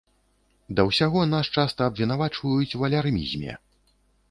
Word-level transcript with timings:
Да 0.79 0.85
ўсяго 0.87 1.21
нас 1.33 1.51
часта 1.59 1.79
абвінавачваюць 1.91 2.75
у 2.81 2.89
алярмізме. 2.91 3.57